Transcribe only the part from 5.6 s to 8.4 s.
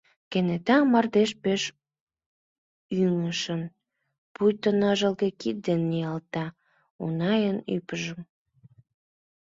ден, ниялта Унайын ӱпшым.